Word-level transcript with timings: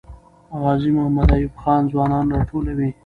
غازي 0.61 0.89
محمد 0.97 1.29
ایوب 1.35 1.53
خان 1.61 1.81
ځوانان 1.91 2.25
راټولوي. 2.35 2.89